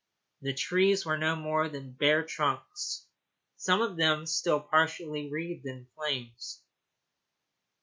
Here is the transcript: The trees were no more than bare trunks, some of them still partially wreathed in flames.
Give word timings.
The 0.41 0.55
trees 0.55 1.05
were 1.05 1.19
no 1.19 1.35
more 1.35 1.69
than 1.69 1.91
bare 1.91 2.23
trunks, 2.25 3.05
some 3.57 3.83
of 3.83 3.97
them 3.97 4.25
still 4.25 4.59
partially 4.59 5.29
wreathed 5.29 5.67
in 5.67 5.89
flames. 5.95 6.63